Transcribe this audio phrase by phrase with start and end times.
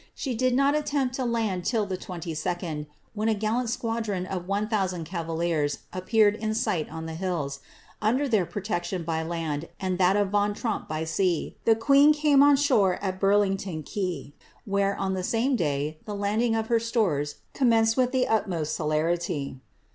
[0.15, 4.67] She did not attempt to land till the 22d, when a gallant squadron of one
[4.67, 7.59] thoosand cavaliers appeared in sight on the hills;
[8.01, 12.41] under their protection by land, and that of Van Tromp by sea, the queen came
[12.41, 14.33] on shore at Burlington quay,
[14.65, 19.59] where, on the same day, the landing of her stores commenced with the utmost celerity.